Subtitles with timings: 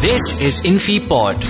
[0.00, 1.40] This is InfiPod.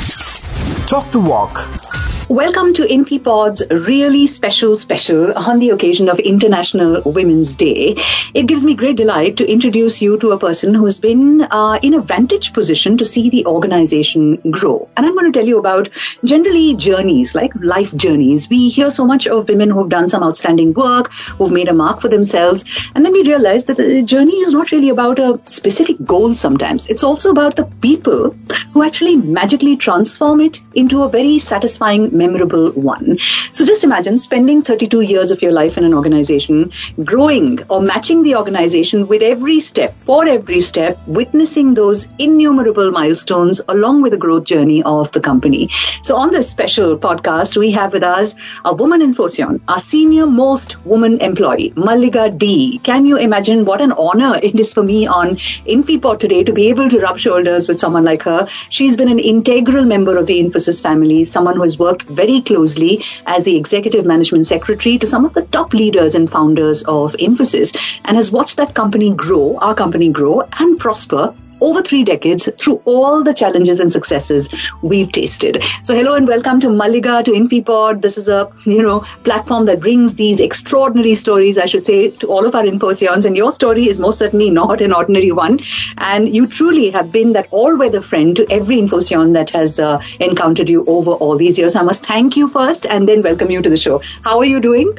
[0.86, 1.85] Talk the walk.
[2.28, 7.94] Welcome to InfiPod's really special special on the occasion of International Women's Day.
[8.34, 11.94] It gives me great delight to introduce you to a person who's been uh, in
[11.94, 14.88] a vantage position to see the organization grow.
[14.96, 15.88] And I'm going to tell you about
[16.24, 18.48] generally journeys, like life journeys.
[18.50, 22.00] We hear so much of women who've done some outstanding work, who've made a mark
[22.00, 22.64] for themselves,
[22.96, 26.88] and then we realize that the journey is not really about a specific goal sometimes.
[26.88, 28.34] It's also about the people
[28.72, 33.18] who actually magically transform it into a very satisfying memorable one.
[33.52, 36.72] So just imagine spending 32 years of your life in an organization,
[37.04, 43.60] growing or matching the organization with every step, for every step, witnessing those innumerable milestones
[43.68, 45.68] along with the growth journey of the company.
[46.02, 50.84] So on this special podcast, we have with us a woman Infoscion, our senior most
[50.84, 52.80] woman employee, Mallika D.
[52.82, 55.36] Can you imagine what an honor it is for me on
[55.66, 58.46] InfiPod today to be able to rub shoulders with someone like her?
[58.70, 63.04] She's been an integral member of the Infosys family, someone who has worked very closely
[63.26, 67.76] as the executive management secretary to some of the top leaders and founders of Infosys
[68.04, 72.82] and has watched that company grow, our company grow and prosper over three decades through
[72.84, 74.48] all the challenges and successes
[74.82, 75.62] we've tasted.
[75.82, 78.02] So hello and welcome to Mallika, to InfiPod.
[78.02, 82.26] This is a, you know, platform that brings these extraordinary stories, I should say, to
[82.26, 83.24] all of our Infoscions.
[83.24, 85.60] And your story is most certainly not an ordinary one.
[85.98, 90.68] And you truly have been that all-weather friend to every Infoscion that has uh, encountered
[90.68, 91.72] you over all these years.
[91.72, 94.00] So I must thank you first and then welcome you to the show.
[94.22, 94.96] How are you doing?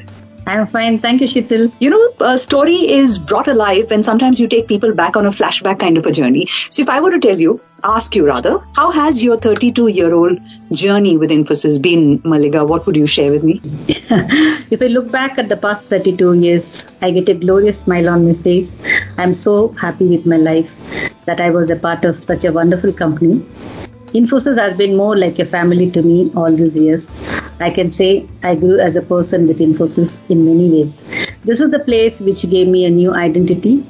[0.48, 0.98] I'm fine.
[0.98, 1.74] Thank you, Sheetal.
[1.80, 5.30] You know, a story is brought alive when sometimes you take people back on a
[5.30, 6.48] flashback kind of a journey.
[6.70, 10.14] So if I were to tell you, ask you rather, how has your 32 year
[10.14, 10.40] old
[10.72, 12.66] journey with Infosys been, Mallika?
[12.66, 13.60] What would you share with me?
[13.90, 18.26] if I look back at the past 32 years, I get a glorious smile on
[18.26, 18.72] my face.
[19.18, 20.74] I'm so happy with my life
[21.26, 23.46] that I was a part of such a wonderful company.
[24.18, 27.06] Infosys has been more like a family to me all these years.
[27.60, 31.04] I can say I grew as a person with Infosys in many ways.
[31.46, 33.86] This is the place which gave me a new identity,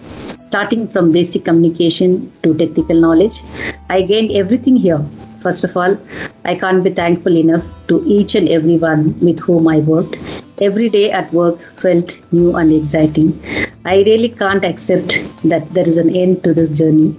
[0.49, 3.41] starting from basic communication to technical knowledge.
[3.89, 5.05] I gained everything here.
[5.41, 5.97] First of all,
[6.43, 10.17] I can't be thankful enough to each and everyone with whom I worked.
[10.59, 13.31] Every day at work felt new and exciting.
[13.85, 17.15] I really can't accept that there is an end to this journey.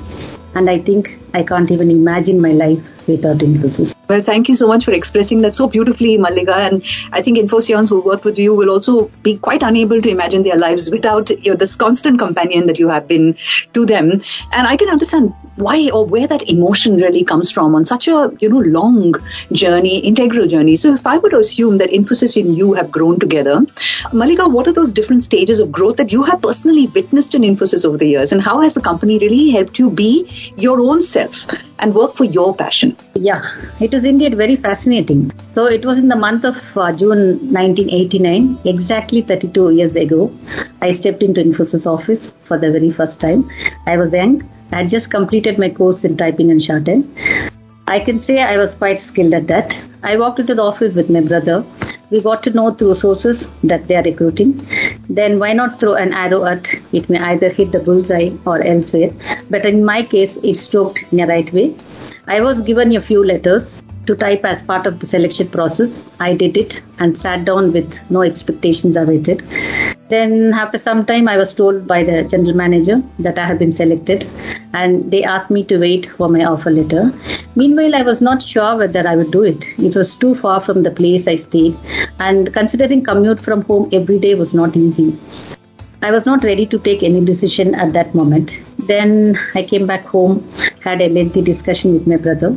[0.54, 3.94] And I think I can't even imagine my life without Infosys.
[4.08, 6.54] Well, thank you so much for expressing that so beautifully, Mallika.
[6.54, 10.42] And I think Infoscions who work with you will also be quite unable to imagine
[10.42, 13.36] their lives without you know, this constant companion that you have been
[13.74, 14.22] to them.
[14.52, 18.32] And I can understand why or where that emotion really comes from on such a
[18.40, 19.14] you know long
[19.52, 20.76] journey, integral journey.
[20.76, 23.60] So if I were to assume that Infosys and you have grown together,
[24.12, 27.84] Mallika, what are those different stages of growth that you have personally witnessed in Infosys
[27.84, 31.46] over the years, and how has the company really helped you be your own self
[31.80, 32.96] and work for your passion?
[33.14, 33.42] Yeah,
[33.80, 35.32] it is indeed very fascinating.
[35.54, 40.32] So it was in the month of uh, June 1989, exactly 32 years ago,
[40.82, 43.50] I stepped into Infosys office for the very first time.
[43.86, 44.48] I was young.
[44.72, 47.10] I just completed my course in typing and shorthand.
[47.86, 49.80] I can say I was quite skilled at that.
[50.02, 51.64] I walked into the office with my brother.
[52.10, 54.66] We got to know through sources that they are recruiting.
[55.08, 59.12] Then why not throw an arrow at it may either hit the bullseye or elsewhere.
[59.48, 61.74] But in my case, it stroked in a right way.
[62.26, 66.02] I was given a few letters to type as part of the selection process.
[66.20, 69.42] I did it and sat down with no expectations awaited.
[70.08, 73.72] Then after some time I was told by the general manager that I have been
[73.72, 74.26] selected
[74.72, 77.12] and they asked me to wait for my offer letter.
[77.56, 79.66] Meanwhile I was not sure whether I would do it.
[79.78, 81.76] It was too far from the place I stayed
[82.20, 85.18] and considering commute from home every day was not easy.
[86.00, 88.60] I was not ready to take any decision at that moment.
[88.78, 90.48] Then I came back home,
[90.80, 92.56] had a lengthy discussion with my brother.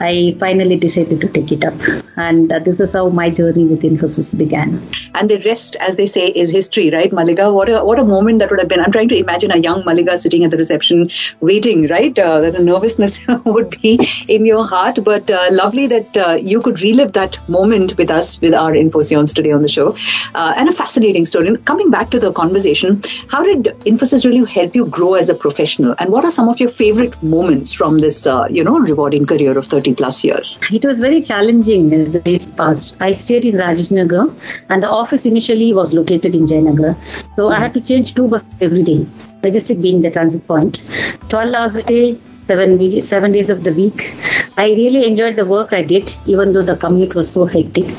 [0.00, 1.74] I finally decided to take it up.
[2.16, 4.82] And uh, this is how my journey with Infosys began.
[5.14, 7.52] And the rest, as they say, is history, right, Mallika?
[7.52, 8.80] What a, what a moment that would have been.
[8.80, 12.18] I'm trying to imagine a young Mallika sitting at the reception waiting, right?
[12.18, 14.98] Uh, that a nervousness would be in your heart.
[15.04, 19.34] But uh, lovely that uh, you could relive that moment with us, with our Infoscions
[19.34, 19.96] today on the show.
[20.34, 21.48] Uh, and a fascinating story.
[21.48, 25.34] And coming back to the conversation, how did Infosys really help you grow as a
[25.34, 25.94] professional?
[25.98, 29.58] And what are some of your favorite moments from this, uh, you know, rewarding career
[29.58, 30.58] of 30 plus years?
[30.70, 32.96] It was very challenging in the days past.
[33.00, 34.34] I stayed in Rajajinagar
[34.68, 36.96] and the office initially was located in Jayanagar.
[37.36, 39.06] So I had to change two buses every day,
[39.42, 40.82] Majestic being the transit point.
[41.28, 44.12] 12 hours a day, seven, seven days of the week.
[44.56, 47.94] I really enjoyed the work I did, even though the commute was so hectic.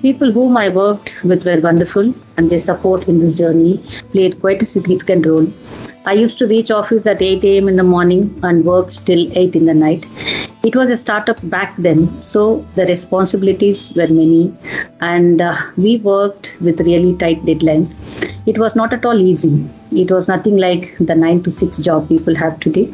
[0.00, 4.62] People whom I worked with were wonderful and their support in this journey played quite
[4.62, 5.46] a significant role.
[6.08, 7.66] I used to reach office at 8 a.m.
[7.66, 10.06] in the morning and work till 8 in the night.
[10.64, 14.54] It was a startup back then, so the responsibilities were many,
[15.00, 17.92] and uh, we worked with really tight deadlines.
[18.46, 19.68] It was not at all easy.
[19.90, 22.92] It was nothing like the 9 to 6 job people have today.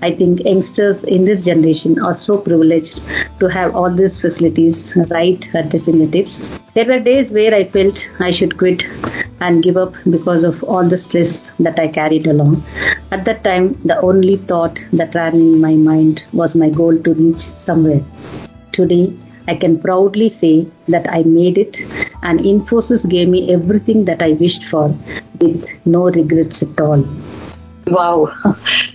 [0.00, 3.02] I think youngsters in this generation are so privileged
[3.40, 6.38] to have all these facilities right at their fingertips.
[6.74, 8.84] There were days where I felt I should quit
[9.42, 12.64] and give up because of all the stress that I carried along.
[13.10, 17.14] At that time, the only thought that ran in my mind was my goal to
[17.14, 18.02] reach somewhere.
[18.72, 19.12] Today,
[19.48, 21.76] I can proudly say that I made it
[22.22, 24.96] and Infosys gave me everything that I wished for
[25.40, 27.04] with no regrets at all.
[27.88, 28.32] Wow.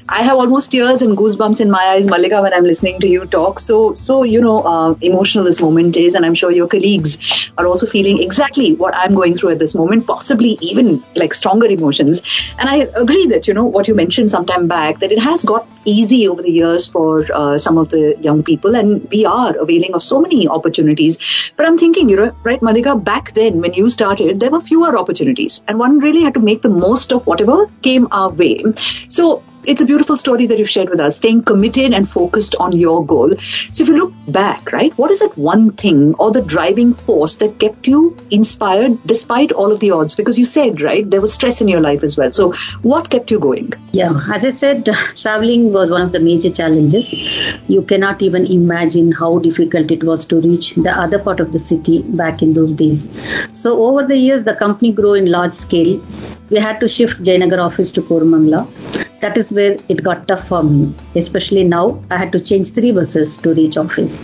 [0.10, 3.26] I have almost tears and goosebumps in my eyes, Mallika, when I'm listening to you
[3.26, 3.60] talk.
[3.60, 7.18] So, so you know, uh, emotional this moment is, and I'm sure your colleagues
[7.58, 11.68] are also feeling exactly what I'm going through at this moment, possibly even like stronger
[11.68, 12.22] emotions.
[12.58, 15.44] And I agree that you know what you mentioned some time back that it has
[15.44, 19.58] got easy over the years for uh, some of the young people, and we are
[19.58, 21.18] availing of so many opportunities.
[21.58, 24.98] But I'm thinking, you know, right, Mallika, back then when you started, there were fewer
[24.98, 28.64] opportunities, and one really had to make the most of whatever came our way.
[29.10, 32.72] So it's a beautiful story that you've shared with us, staying committed and focused on
[32.72, 33.36] your goal.
[33.72, 37.36] So if you look back, right, what is that one thing or the driving force
[37.38, 40.16] that kept you inspired despite all of the odds?
[40.16, 42.32] Because you said, right, there was stress in your life as well.
[42.32, 43.74] So what kept you going?
[43.92, 44.88] Yeah, as I said,
[45.18, 47.12] traveling was one of the major challenges.
[47.68, 51.60] You cannot even imagine how difficult it was to reach the other part of the
[51.60, 53.06] city back in those days.
[53.54, 56.02] So over the years, the company grew in large scale.
[56.50, 60.64] We had to shift Jayanagar office to Koramangala that is where it got tough for
[60.64, 60.94] me.
[61.16, 64.16] Especially now, I had to change three buses to reach office.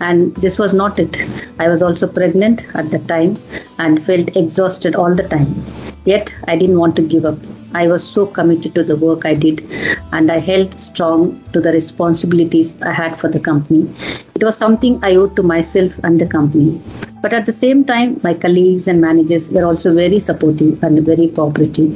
[0.00, 1.16] And this was not it.
[1.58, 3.38] I was also pregnant at the time
[3.78, 5.64] and felt exhausted all the time.
[6.04, 7.38] Yet, I didn't want to give up.
[7.74, 9.68] I was so committed to the work I did
[10.12, 13.92] and I held strong to the responsibilities I had for the company.
[14.36, 16.80] It was something I owed to myself and the company.
[17.20, 21.28] But at the same time, my colleagues and managers were also very supportive and very
[21.28, 21.92] cooperative.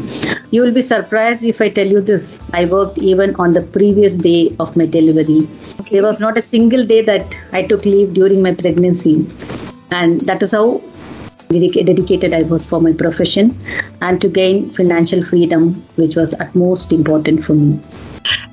[0.51, 2.39] You will be surprised if I tell you this.
[2.53, 5.47] I worked even on the previous day of my delivery.
[5.91, 9.27] There was not a single day that I took leave during my pregnancy.
[9.91, 10.83] And that is how
[11.49, 13.59] dedicated I was for my profession
[14.01, 17.81] and to gain financial freedom, which was at most important for me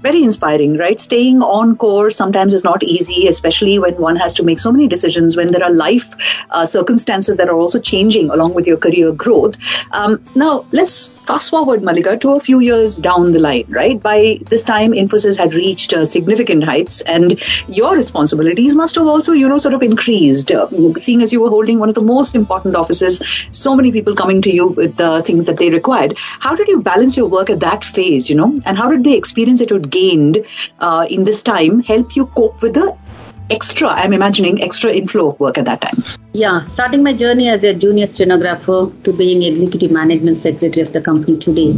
[0.01, 0.99] very inspiring, right?
[0.99, 4.87] Staying on course sometimes is not easy, especially when one has to make so many
[4.87, 6.13] decisions, when there are life
[6.51, 9.55] uh, circumstances that are also changing along with your career growth.
[9.91, 14.01] Um, now, let's fast forward, Mallika, to a few years down the line, right?
[14.01, 19.33] By this time, Infosys had reached uh, significant heights, and your responsibilities must have also,
[19.33, 20.67] you know, sort of increased, uh,
[20.97, 24.41] seeing as you were holding one of the most important offices, so many people coming
[24.41, 26.17] to you with the things that they required.
[26.17, 29.15] How did you balance your work at that phase, you know, and how did the
[29.15, 30.45] experience it would gained
[30.79, 32.95] uh, in this time help you cope with the
[33.49, 36.03] extra, I'm imagining, extra inflow of work at that time?
[36.33, 41.01] Yeah, starting my journey as a junior stenographer to being executive management secretary of the
[41.01, 41.77] company today.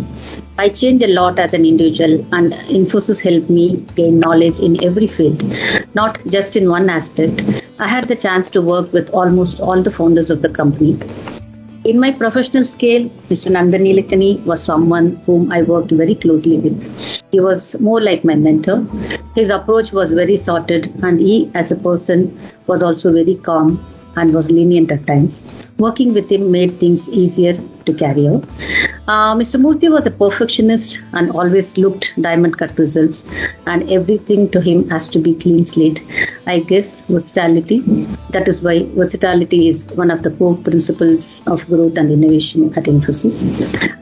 [0.58, 5.08] I changed a lot as an individual, and Infosys helped me gain knowledge in every
[5.08, 5.44] field,
[5.94, 7.44] not just in one aspect.
[7.80, 10.98] I had the chance to work with almost all the founders of the company.
[11.84, 13.52] In my professional scale, Mr.
[13.52, 16.84] Nandan Nilekani was someone whom I worked very closely with.
[17.32, 18.86] He was more like my mentor.
[19.38, 22.36] His approach was very sorted, and he, as a person,
[22.66, 23.80] was also very calm
[24.16, 25.46] and was lenient at times.
[25.78, 27.54] Working with him made things easier
[27.86, 28.46] to carry out.
[29.08, 29.62] Uh, Mr.
[29.62, 33.24] Murthy was a perfectionist and always looked diamond cut results,
[33.68, 36.02] and everything to him has to be clean slate.
[36.48, 37.82] I guess versatility.
[38.32, 42.86] That is why versatility is one of the core principles of growth and innovation at
[42.86, 43.38] Infosys.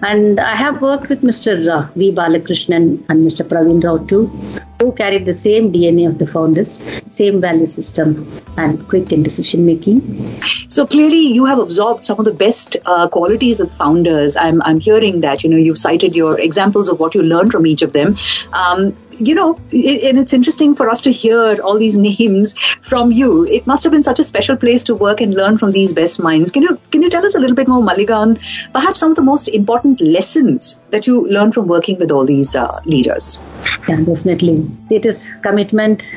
[0.02, 1.58] And I have worked with Mr.
[1.68, 2.14] Uh, v.
[2.14, 3.46] Balakrishnan and Mr.
[3.46, 4.32] Pravin Rao too,
[4.80, 6.78] who carried the same DNA of the founders,
[7.10, 10.42] same value system, and quick in decision making.
[10.68, 14.36] So clearly, you have absorbed some of the best uh, qualities of founders.
[14.36, 15.44] I'm, I'm hearing that.
[15.44, 18.18] You know, you've cited your examples of what you learned from each of them.
[18.52, 23.12] Um, you know, it, and it's interesting for us to hear all these names from
[23.12, 23.46] you.
[23.46, 26.20] It must have been such a special place to work and learn from these best
[26.20, 26.52] minds.
[26.52, 28.40] Can you can you tell us a little bit more, Maligan,
[28.74, 32.56] perhaps some of the most important lessons that you learned from working with all these
[32.56, 33.42] uh, leaders?
[33.88, 34.70] Yeah, definitely.
[34.90, 36.10] It is commitment,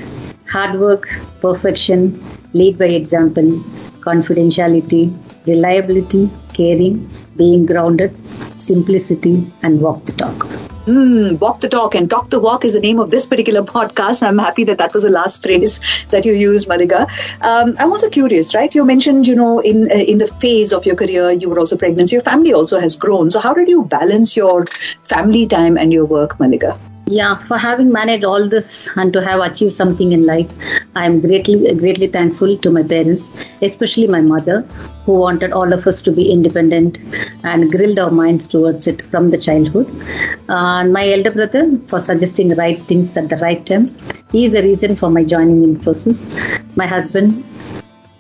[0.49, 1.09] hard work,
[1.41, 3.45] perfection, lead by example,
[4.01, 8.17] confidentiality, reliability, caring, being grounded,
[8.59, 10.68] simplicity, and walk the talk.
[10.89, 14.23] Mm, walk the talk and talk the walk is the name of this particular podcast.
[14.27, 15.81] I'm happy that that was the last phrase
[16.11, 17.03] that you used, Mallika.
[17.45, 18.75] Um, I'm also curious, right?
[18.75, 21.77] You mentioned, you know, in uh, in the phase of your career, you were also
[21.77, 22.09] pregnant.
[22.09, 23.31] So your family also has grown.
[23.31, 24.67] So how did you balance your
[25.05, 26.79] family time and your work, Mallika?
[27.11, 30.51] Yeah, for having managed all this and to have achieved something in life,
[30.95, 33.27] I am greatly greatly thankful to my parents,
[33.63, 34.61] especially my mother,
[35.07, 36.99] who wanted all of us to be independent
[37.45, 39.89] and grilled our minds towards it from the childhood.
[40.51, 43.97] And my elder brother for suggesting right things at the right time.
[44.31, 46.21] He is the reason for my joining Infosys.
[46.77, 47.43] My husband,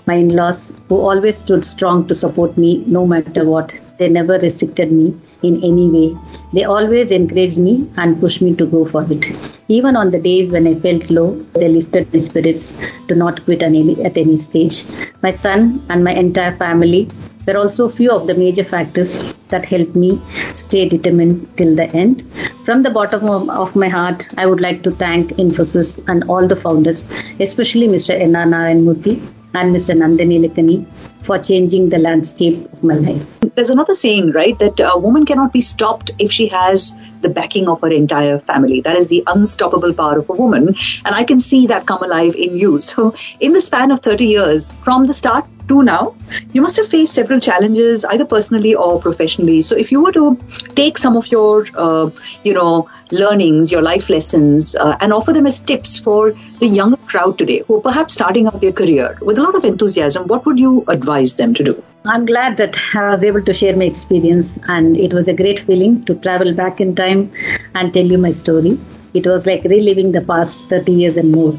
[0.07, 3.78] my in-laws, who always stood strong to support me no matter what.
[3.99, 6.16] They never restricted me in any way.
[6.52, 9.25] They always encouraged me and pushed me to go for it.
[9.68, 12.76] Even on the days when I felt low, they lifted my spirits
[13.09, 14.85] to not quit at any, at any stage.
[15.23, 17.09] My son and my entire family
[17.47, 20.21] were also a few of the major factors that helped me
[20.52, 22.23] stay determined till the end.
[22.64, 26.57] From the bottom of my heart, I would like to thank Infosys and all the
[26.57, 27.04] founders,
[27.40, 28.11] especially Mr.
[28.11, 28.45] N.R.
[28.45, 29.23] Narayanmurthy
[29.54, 29.97] and Mr.
[29.97, 30.87] Nandan Nilekani
[31.23, 33.38] for changing the landscape of my life.
[33.59, 37.69] There's another saying, right, that a woman cannot be stopped if she has the backing
[37.69, 38.83] of her entire family.
[38.83, 40.77] That is the unstoppable power of a woman.
[41.05, 42.81] And I can see that come alive in you.
[42.88, 46.15] So, in the span of 30 years, from the start to now,
[46.53, 49.61] you must have faced several challenges, either personally or professionally.
[49.62, 50.38] So, if you were to
[50.77, 52.11] take some of your, uh,
[52.45, 57.03] you know, learnings, your life lessons, uh, and offer them as tips for the younger
[57.09, 60.47] crowd today who are perhaps starting out their career with a lot of enthusiasm, what
[60.47, 61.83] would you advise them to do?
[62.05, 65.33] I'm glad that uh, I was able to share my experience, and it was a
[65.33, 67.33] great feeling to travel back in time
[67.75, 68.78] and tell you my story.
[69.14, 71.52] It was like reliving the past 30 years and more.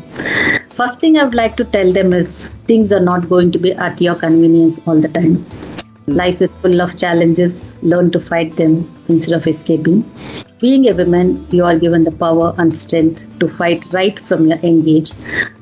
[0.69, 3.73] First thing I would like to tell them is things are not going to be
[3.73, 5.45] at your convenience all the time.
[6.07, 7.69] Life is full of challenges.
[7.81, 10.03] Learn to fight them instead of escaping.
[10.61, 14.57] Being a woman, you are given the power and strength to fight right from your
[14.57, 15.13] young age,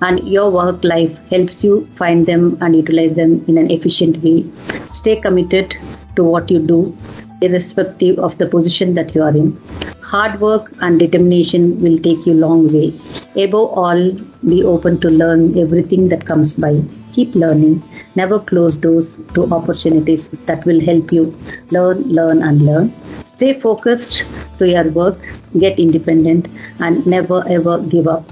[0.01, 4.49] and your work life helps you find them and utilize them in an efficient way.
[4.85, 5.77] Stay committed
[6.15, 6.97] to what you do,
[7.43, 9.55] irrespective of the position that you are in.
[10.01, 12.91] Hard work and determination will take you a long way.
[13.35, 14.11] Above all,
[14.49, 16.81] be open to learn everything that comes by.
[17.13, 17.83] Keep learning.
[18.15, 21.37] Never close doors to opportunities that will help you
[21.69, 22.93] learn, learn, and learn.
[23.38, 24.25] Stay focused
[24.58, 25.20] to your work,
[25.60, 26.48] get independent,
[26.79, 28.24] and never ever give up.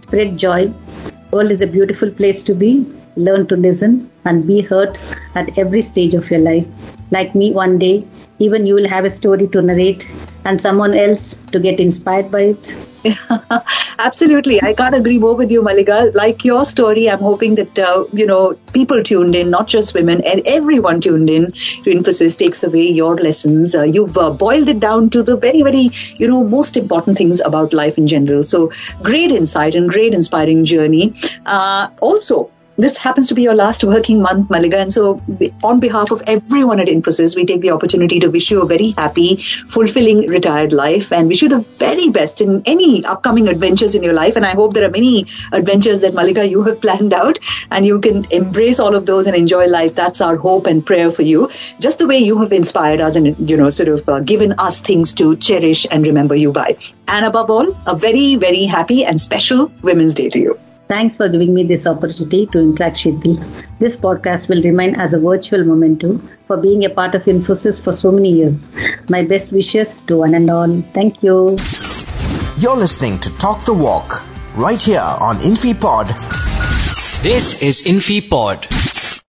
[0.00, 0.72] Spread joy.
[1.30, 2.86] World is a beautiful place to be.
[3.16, 4.98] Learn to listen and be heard
[5.34, 6.66] at every stage of your life.
[7.10, 8.06] Like me, one day,
[8.38, 10.08] even you will have a story to narrate
[10.46, 12.76] and someone else to get inspired by it.
[13.98, 14.62] Absolutely.
[14.62, 16.14] I can't agree more with you, Mallika.
[16.14, 20.22] Like your story, I'm hoping that, uh, you know, people tuned in, not just women,
[20.24, 23.74] and everyone tuned in to Infosys takes away your lessons.
[23.74, 27.40] Uh, you've uh, boiled it down to the very, very, you know, most important things
[27.40, 28.44] about life in general.
[28.44, 28.70] So
[29.02, 31.14] great insight and great inspiring journey.
[31.46, 34.74] Uh, also, this happens to be your last working month, Mallika.
[34.74, 35.22] And so,
[35.64, 38.90] on behalf of everyone at Infosys, we take the opportunity to wish you a very
[38.90, 44.02] happy, fulfilling retired life and wish you the very best in any upcoming adventures in
[44.02, 44.36] your life.
[44.36, 47.38] And I hope there are many adventures that, Mallika, you have planned out
[47.70, 49.94] and you can embrace all of those and enjoy life.
[49.94, 51.50] That's our hope and prayer for you.
[51.80, 54.80] Just the way you have inspired us and, you know, sort of uh, given us
[54.80, 56.76] things to cherish and remember you by.
[57.08, 60.65] And above all, a very, very happy and special Women's Day to you.
[60.88, 63.34] Thanks for giving me this opportunity to interact, Shidhi.
[63.80, 67.92] This podcast will remain as a virtual memento for being a part of Infosys for
[67.92, 68.68] so many years.
[69.08, 70.80] My best wishes to one and all.
[70.94, 71.56] Thank you.
[72.56, 74.24] You're listening to Talk the Walk
[74.54, 76.08] right here on InfiPod.
[77.22, 78.85] This is InfiPod.